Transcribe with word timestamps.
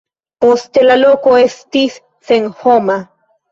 Poste 0.45 0.85
la 0.85 0.95
loko 1.01 1.35
estis 1.43 2.01
senhoma. 2.33 2.99